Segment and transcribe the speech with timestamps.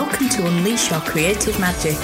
[0.00, 1.96] welcome to Unleash Your Creative Magic.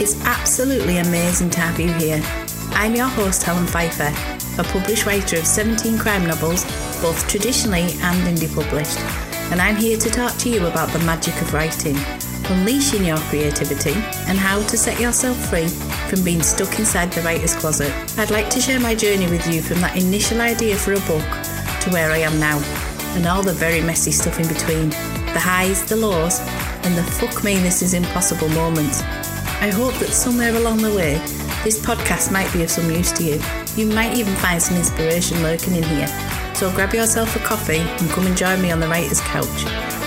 [0.00, 2.22] It's absolutely amazing to have you here.
[2.70, 4.10] I'm your host, Helen Phifer,
[4.58, 6.64] a published writer of 17 crime novels,
[7.02, 8.98] both traditionally and indie published,
[9.52, 11.98] and I'm here to talk to you about the magic of writing,
[12.48, 13.92] unleashing your creativity,
[14.26, 15.68] and how to set yourself free
[16.08, 17.92] from being stuck inside the writer's closet.
[18.18, 21.28] I'd like to share my journey with you from that initial idea for a book
[21.82, 22.62] to where I am now,
[23.14, 26.40] and all the very messy stuff in between the highs, the lows,
[26.82, 29.02] and the fuck me, this is impossible moments.
[29.60, 31.14] I hope that somewhere along the way,
[31.62, 33.40] this podcast might be of some use to you.
[33.76, 36.08] You might even find some inspiration lurking in here.
[36.54, 39.64] So grab yourself a coffee and come and join me on the writer's couch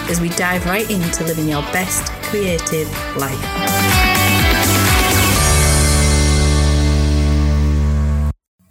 [0.09, 3.39] as we dive right into living your best creative life.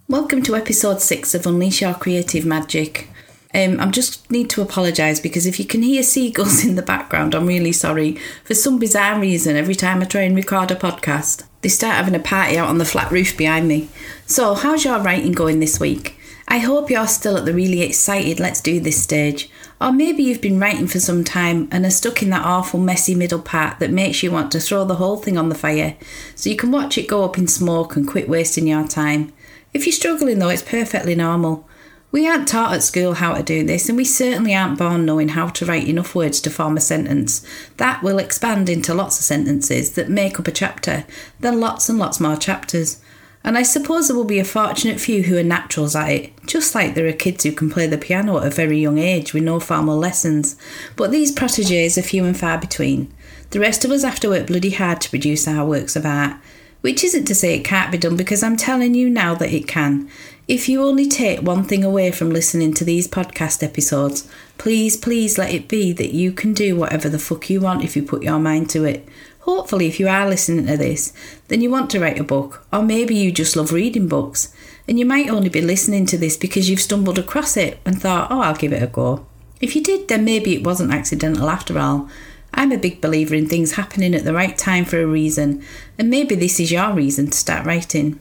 [0.08, 3.08] Welcome to episode 6 of Unleash Your Creative Magic.
[3.54, 7.34] Um, I just need to apologise because if you can hear seagulls in the background,
[7.34, 8.16] I'm really sorry.
[8.44, 12.14] For some bizarre reason, every time I try and record a podcast, they start having
[12.14, 13.88] a party out on the flat roof behind me.
[14.26, 16.18] So, how's your writing going this week?
[16.48, 19.48] I hope you're still at the really excited let's do this stage.
[19.80, 23.14] Or maybe you've been writing for some time and are stuck in that awful messy
[23.14, 25.96] middle part that makes you want to throw the whole thing on the fire
[26.34, 29.32] so you can watch it go up in smoke and quit wasting your time.
[29.74, 31.66] If you're struggling though, it's perfectly normal.
[32.12, 35.30] We aren't taught at school how to do this, and we certainly aren't born knowing
[35.30, 37.42] how to write enough words to form a sentence.
[37.78, 41.06] That will expand into lots of sentences that make up a chapter,
[41.40, 43.00] then lots and lots more chapters.
[43.42, 46.74] And I suppose there will be a fortunate few who are naturals at it, just
[46.74, 49.42] like there are kids who can play the piano at a very young age with
[49.42, 50.54] no formal lessons.
[50.96, 53.10] But these proteges are few and far between.
[53.50, 56.36] The rest of us have to work bloody hard to produce our works of art.
[56.82, 59.68] Which isn't to say it can't be done, because I'm telling you now that it
[59.68, 60.10] can.
[60.48, 64.28] If you only take one thing away from listening to these podcast episodes,
[64.58, 67.94] please, please let it be that you can do whatever the fuck you want if
[67.94, 69.08] you put your mind to it.
[69.40, 71.12] Hopefully, if you are listening to this,
[71.46, 74.52] then you want to write a book, or maybe you just love reading books,
[74.88, 78.30] and you might only be listening to this because you've stumbled across it and thought,
[78.32, 79.24] oh, I'll give it a go.
[79.60, 82.08] If you did, then maybe it wasn't accidental after all.
[82.52, 85.62] I'm a big believer in things happening at the right time for a reason,
[85.98, 88.18] and maybe this is your reason to start writing.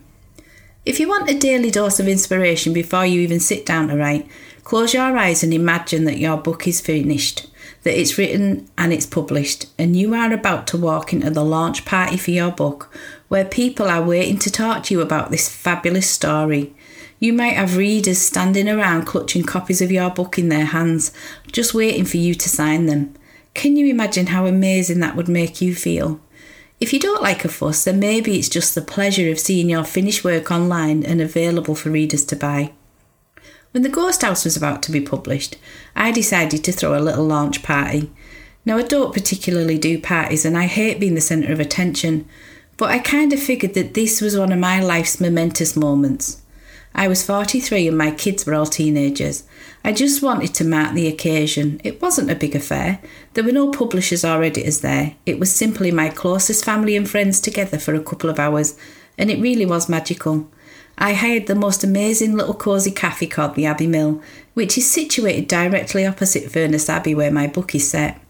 [0.83, 4.27] If you want a daily dose of inspiration before you even sit down to write,
[4.63, 7.47] close your eyes and imagine that your book is finished,
[7.83, 11.85] that it's written and it's published, and you are about to walk into the launch
[11.85, 12.91] party for your book,
[13.27, 16.73] where people are waiting to talk to you about this fabulous story.
[17.19, 21.13] You might have readers standing around clutching copies of your book in their hands,
[21.51, 23.13] just waiting for you to sign them.
[23.53, 26.19] Can you imagine how amazing that would make you feel?
[26.81, 29.83] If you don't like a fuss, then maybe it's just the pleasure of seeing your
[29.83, 32.71] finished work online and available for readers to buy.
[33.69, 35.57] When The Ghost House was about to be published,
[35.95, 38.11] I decided to throw a little launch party.
[38.65, 42.27] Now, I don't particularly do parties and I hate being the centre of attention,
[42.77, 46.41] but I kind of figured that this was one of my life's momentous moments.
[46.93, 49.43] I was 43 and my kids were all teenagers.
[49.83, 51.81] I just wanted to mark the occasion.
[51.83, 52.99] It wasn't a big affair.
[53.33, 55.15] There were no publishers or editors there.
[55.25, 58.77] It was simply my closest family and friends together for a couple of hours,
[59.17, 60.49] and it really was magical.
[60.97, 64.21] I hired the most amazing little cosy cafe called the Abbey Mill,
[64.53, 68.21] which is situated directly opposite Furness Abbey where my book is set.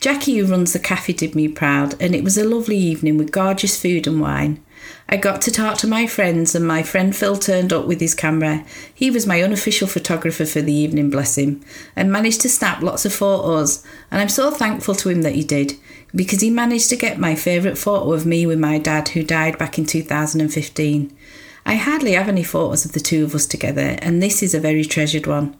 [0.00, 3.30] Jackie, who runs the cafe, did me proud, and it was a lovely evening with
[3.30, 4.62] gorgeous food and wine.
[5.08, 8.14] I got to talk to my friends, and my friend Phil turned up with his
[8.14, 8.64] camera.
[8.94, 11.62] He was my unofficial photographer for the evening, bless him,
[11.94, 13.84] and managed to snap lots of photos.
[14.10, 15.74] And I'm so thankful to him that he did,
[16.14, 19.58] because he managed to get my favourite photo of me with my dad, who died
[19.58, 21.16] back in 2015.
[21.64, 24.60] I hardly have any photos of the two of us together, and this is a
[24.60, 25.56] very treasured one.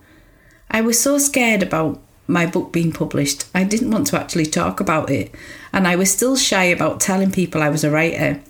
[0.70, 4.80] I was so scared about my book being published, I didn't want to actually talk
[4.80, 5.34] about it,
[5.72, 8.40] and I was still shy about telling people I was a writer.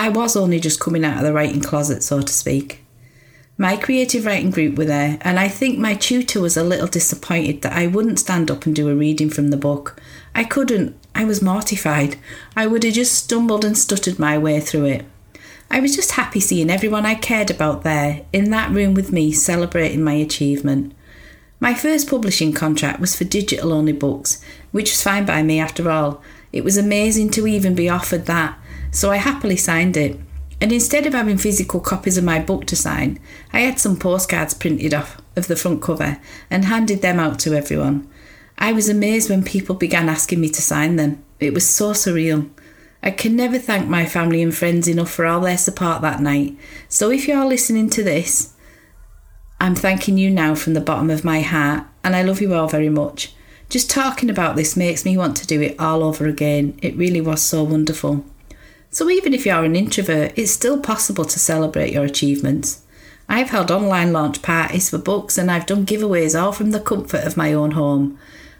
[0.00, 2.82] I was only just coming out of the writing closet, so to speak.
[3.58, 7.60] My creative writing group were there, and I think my tutor was a little disappointed
[7.60, 10.00] that I wouldn't stand up and do a reading from the book.
[10.34, 12.16] I couldn't, I was mortified.
[12.56, 15.04] I would have just stumbled and stuttered my way through it.
[15.70, 19.32] I was just happy seeing everyone I cared about there, in that room with me,
[19.32, 20.94] celebrating my achievement.
[21.60, 24.42] My first publishing contract was for digital only books,
[24.72, 26.22] which was fine by me after all.
[26.54, 28.58] It was amazing to even be offered that,
[28.90, 30.18] so I happily signed it.
[30.60, 33.18] And instead of having physical copies of my book to sign,
[33.52, 36.20] I had some postcards printed off of the front cover
[36.50, 38.08] and handed them out to everyone.
[38.58, 41.24] I was amazed when people began asking me to sign them.
[41.38, 42.50] It was so surreal.
[43.02, 46.58] I can never thank my family and friends enough for all their support that night.
[46.88, 48.52] So if you're listening to this,
[49.58, 52.68] I'm thanking you now from the bottom of my heart, and I love you all
[52.68, 53.34] very much.
[53.70, 56.78] Just talking about this makes me want to do it all over again.
[56.82, 58.24] It really was so wonderful.
[58.92, 62.82] So, even if you're an introvert, it's still possible to celebrate your achievements.
[63.28, 67.24] I've held online launch parties for books and I've done giveaways all from the comfort
[67.24, 68.18] of my own home.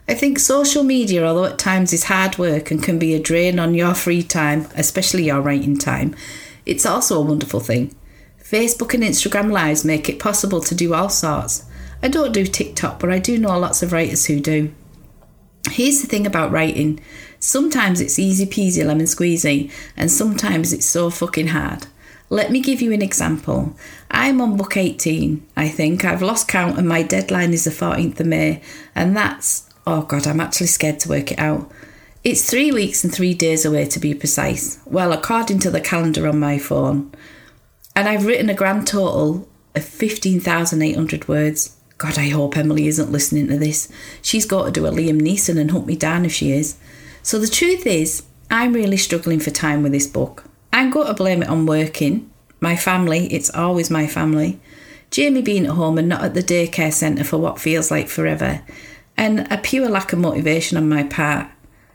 [0.08, 3.58] I think social media, although at times is hard work and can be a drain
[3.58, 6.14] on your free time, especially your writing time,
[6.64, 7.92] it's also a wonderful thing.
[8.40, 11.64] Facebook and Instagram Lives make it possible to do all sorts.
[12.02, 14.72] I don't do TikTok, but I do know lots of writers who do.
[15.70, 17.00] Here's the thing about writing
[17.38, 21.86] sometimes it's easy peasy lemon squeezy, and sometimes it's so fucking hard.
[22.28, 23.74] Let me give you an example.
[24.10, 26.04] I'm on book 18, I think.
[26.04, 28.62] I've lost count, and my deadline is the 14th of May,
[28.94, 31.70] and that's oh god, I'm actually scared to work it out.
[32.22, 34.78] It's three weeks and three days away to be precise.
[34.84, 37.12] Well, according to the calendar on my phone.
[37.96, 41.76] And I've written a grand total of 15,800 words.
[42.00, 43.92] God, I hope Emily isn't listening to this.
[44.22, 46.78] She's got to do a Liam Neeson and hunt me down if she is.
[47.22, 50.44] So the truth is, I'm really struggling for time with this book.
[50.72, 54.58] I'm going to blame it on working, my family, it's always my family,
[55.10, 58.62] Jamie being at home and not at the daycare centre for what feels like forever,
[59.18, 61.48] and a pure lack of motivation on my part.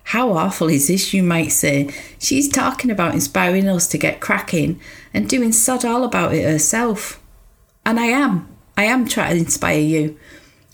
[0.03, 1.91] How awful is this, you might say?
[2.19, 4.79] She's talking about inspiring us to get cracking
[5.15, 7.19] and doing sod all about it herself.
[7.83, 8.54] And I am.
[8.77, 10.17] I am trying to inspire you.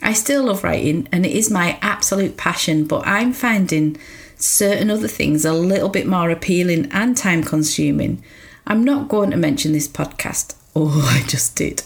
[0.02, 3.98] I still love writing and it is my absolute passion, but I'm finding
[4.36, 8.24] certain other things a little bit more appealing and time consuming.
[8.66, 10.56] I'm not going to mention this podcast.
[10.76, 11.84] Oh, I just did.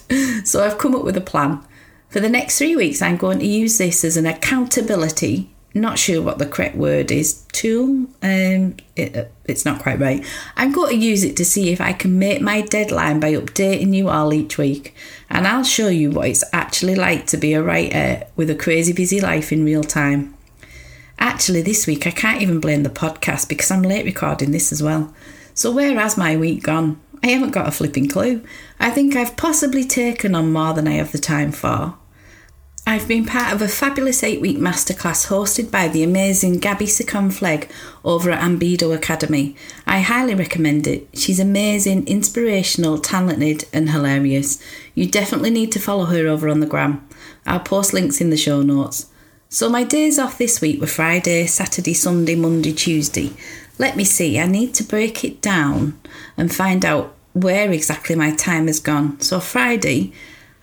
[0.48, 1.62] So I've come up with a plan.
[2.10, 6.22] For the next three weeks, I'm going to use this as an accountability not sure
[6.22, 10.26] what the correct word is tool um it, it's not quite right.
[10.56, 13.94] I'm going to use it to see if i can make my deadline by updating
[13.94, 14.96] you all each week.
[15.30, 18.94] And i'll show you what it's actually like to be a writer with a crazy
[18.94, 20.34] busy life in real time.
[21.20, 24.82] Actually this week i can't even blame the podcast because i'm late recording this as
[24.82, 25.14] well.
[25.54, 27.00] So where has my week gone?
[27.22, 28.44] I haven't got a flipping clue.
[28.80, 31.96] I think i've possibly taken on more than i have the time for
[32.88, 37.68] I've been part of a fabulous eight week masterclass hosted by the amazing Gabby Secon
[38.04, 39.56] over at Ambido Academy.
[39.88, 41.08] I highly recommend it.
[41.16, 44.62] She's amazing, inspirational, talented, and hilarious.
[44.94, 47.08] You definitely need to follow her over on the gram.
[47.48, 49.08] I'll post links in the show notes.
[49.50, 53.32] So, my days off this week were Friday, Saturday, Sunday, Monday, Tuesday.
[53.80, 56.00] Let me see, I need to break it down
[56.38, 59.20] and find out where exactly my time has gone.
[59.22, 60.14] So, Friday,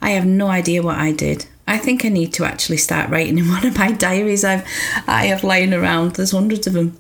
[0.01, 1.47] I have no idea what I did.
[1.67, 4.67] I think I need to actually start writing in one of my diaries I've
[5.06, 6.14] I have lying around.
[6.14, 6.99] There's hundreds of them.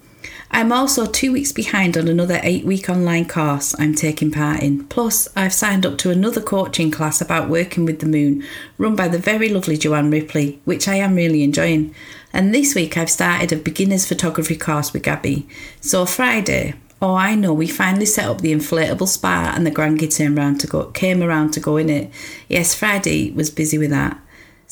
[0.54, 4.84] I'm also two weeks behind on another eight week online course I'm taking part in.
[4.84, 8.44] Plus, I've signed up to another coaching class about working with the moon,
[8.76, 11.94] run by the very lovely Joanne Ripley, which I am really enjoying.
[12.34, 15.48] And this week I've started a beginner's photography course with Gabby.
[15.80, 20.18] So Friday, oh I know, we finally set up the inflatable spa and the grandkids
[20.18, 22.10] came around to go came around to go in it.
[22.46, 24.20] Yes, Friday was busy with that.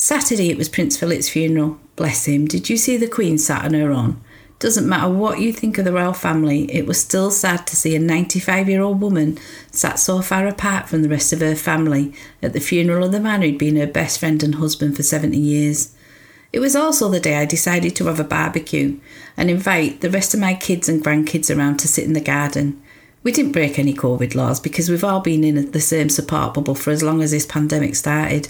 [0.03, 1.79] Saturday it was Prince Philip's funeral.
[1.95, 2.47] Bless him.
[2.47, 4.19] Did you see the Queen sat on her own?
[4.59, 7.95] Doesn't matter what you think of the royal family, it was still sad to see
[7.95, 9.39] a 95 year old woman
[9.71, 13.21] sat so far apart from the rest of her family at the funeral of the
[13.21, 15.95] man who'd been her best friend and husband for 70 years.
[16.51, 18.99] It was also the day I decided to have a barbecue
[19.37, 22.83] and invite the rest of my kids and grandkids around to sit in the garden.
[23.23, 26.75] We didn't break any COVID laws because we've all been in the same support bubble
[26.75, 28.49] for as long as this pandemic started.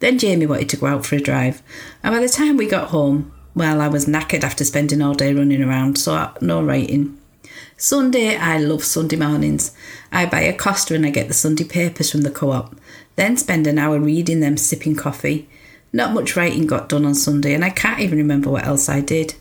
[0.00, 1.62] Then Jamie wanted to go out for a drive,
[2.02, 5.32] and by the time we got home, well, I was knackered after spending all day
[5.32, 7.18] running around, so no writing.
[7.76, 9.72] Sunday, I love Sunday mornings.
[10.10, 12.74] I buy a Costa and I get the Sunday papers from the co op,
[13.16, 15.48] then spend an hour reading them, sipping coffee.
[15.92, 19.00] Not much writing got done on Sunday, and I can't even remember what else I
[19.00, 19.34] did.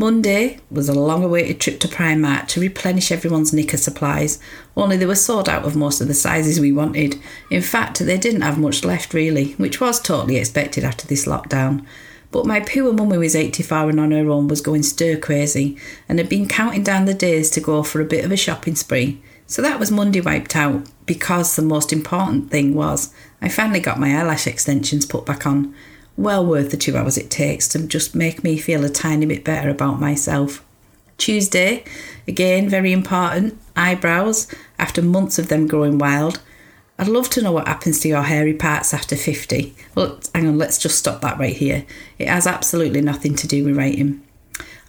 [0.00, 4.38] Monday was a long awaited trip to Primark to replenish everyone's knicker supplies,
[4.74, 7.20] only they were sold out of most of the sizes we wanted.
[7.50, 11.84] In fact, they didn't have much left really, which was totally expected after this lockdown.
[12.30, 15.76] But my poor mummy was 84 and on her own was going stir crazy
[16.08, 18.76] and had been counting down the days to go for a bit of a shopping
[18.76, 19.20] spree.
[19.46, 24.00] So that was Monday wiped out because the most important thing was I finally got
[24.00, 25.74] my eyelash extensions put back on
[26.20, 29.44] well worth the two hours it takes to just make me feel a tiny bit
[29.44, 30.64] better about myself.
[31.16, 31.84] Tuesday,
[32.26, 34.46] again, very important, eyebrows,
[34.78, 36.40] after months of them growing wild.
[36.98, 39.74] I'd love to know what happens to your hairy parts after 50.
[39.94, 41.86] Well, hang on, let's just stop that right here.
[42.18, 44.22] It has absolutely nothing to do with writing.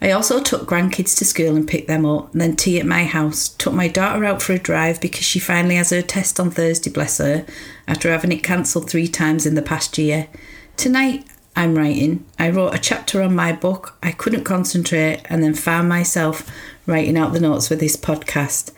[0.02, 3.04] I also took grandkids to school and picked them up, and then tea at my
[3.04, 3.50] house.
[3.50, 6.90] Took my daughter out for a drive because she finally has her test on Thursday,
[6.90, 7.46] bless her,
[7.86, 10.28] after having it cancelled three times in the past year.
[10.82, 11.24] Tonight,
[11.54, 12.26] I'm writing.
[12.40, 13.96] I wrote a chapter on my book.
[14.02, 16.44] I couldn't concentrate and then found myself
[16.86, 18.72] writing out the notes for this podcast.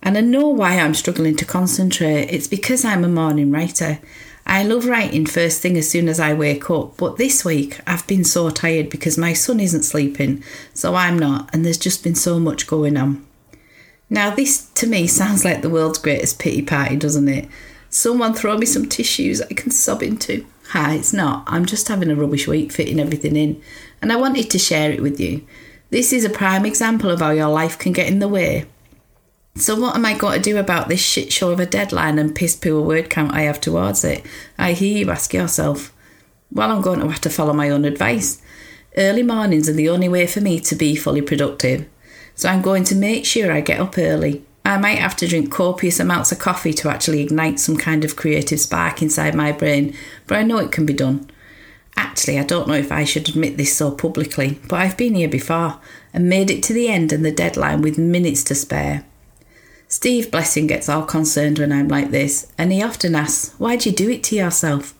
[0.00, 2.28] And I know why I'm struggling to concentrate.
[2.30, 3.98] It's because I'm a morning writer.
[4.46, 8.06] I love writing first thing as soon as I wake up, but this week I've
[8.06, 12.14] been so tired because my son isn't sleeping, so I'm not, and there's just been
[12.14, 13.26] so much going on.
[14.08, 17.48] Now, this to me sounds like the world's greatest pity party, doesn't it?
[17.90, 20.46] Someone throw me some tissues I can sob into.
[20.72, 21.44] Hi, it's not.
[21.46, 23.62] I'm just having a rubbish week fitting everything in,
[24.02, 25.46] and I wanted to share it with you.
[25.88, 28.66] This is a prime example of how your life can get in the way.
[29.54, 32.34] So, what am I going to do about this shit show of a deadline and
[32.34, 34.26] piss poor word count I have towards it?
[34.58, 35.90] I hear you ask yourself.
[36.52, 38.42] Well, I'm going to have to follow my own advice.
[38.94, 41.88] Early mornings are the only way for me to be fully productive.
[42.34, 44.44] So, I'm going to make sure I get up early.
[44.68, 48.16] I might have to drink copious amounts of coffee to actually ignite some kind of
[48.16, 49.96] creative spark inside my brain,
[50.26, 51.30] but I know it can be done.
[51.96, 55.28] Actually, I don't know if I should admit this so publicly, but I've been here
[55.28, 55.80] before
[56.12, 59.06] and made it to the end and the deadline with minutes to spare.
[59.88, 63.92] Steve Blessing gets all concerned when I'm like this, and he often asks, Why'd you
[63.92, 64.92] do it to yourself?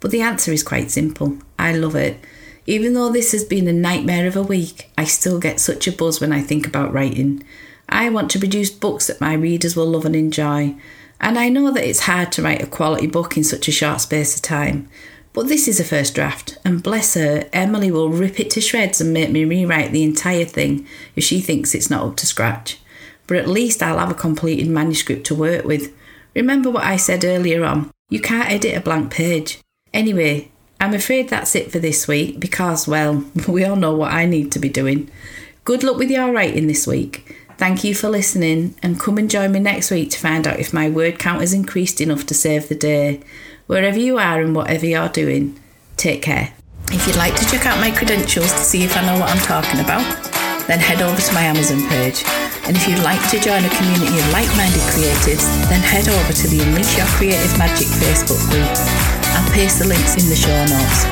[0.00, 2.18] But the answer is quite simple I love it.
[2.64, 5.92] Even though this has been a nightmare of a week, I still get such a
[5.92, 7.44] buzz when I think about writing.
[7.92, 10.74] I want to produce books that my readers will love and enjoy.
[11.20, 14.00] And I know that it's hard to write a quality book in such a short
[14.00, 14.88] space of time.
[15.32, 19.00] But this is a first draft, and bless her, Emily will rip it to shreds
[19.00, 22.78] and make me rewrite the entire thing if she thinks it's not up to scratch.
[23.26, 25.94] But at least I'll have a completed manuscript to work with.
[26.34, 29.58] Remember what I said earlier on you can't edit a blank page.
[29.94, 34.26] Anyway, I'm afraid that's it for this week because, well, we all know what I
[34.26, 35.10] need to be doing.
[35.64, 37.41] Good luck with your writing this week.
[37.62, 40.74] Thank you for listening and come and join me next week to find out if
[40.74, 43.22] my word count has increased enough to save the day.
[43.68, 45.54] Wherever you are and whatever you're doing,
[45.94, 46.54] take care.
[46.90, 49.38] If you'd like to check out my credentials to see if I know what I'm
[49.46, 50.02] talking about,
[50.66, 52.26] then head over to my Amazon page.
[52.66, 56.32] And if you'd like to join a community of like minded creatives, then head over
[56.34, 58.74] to the Unleash Your Creative Magic Facebook group.
[59.38, 61.06] I'll paste the links in the show notes.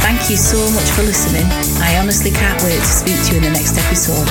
[0.00, 1.44] Thank you so much for listening.
[1.84, 4.24] I honestly can't wait to speak to you in the next episode,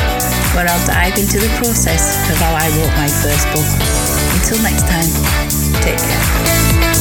[0.56, 3.68] where I'll dive into the process of how I wrote my first book.
[4.40, 5.12] Until next time,
[5.82, 6.95] take care.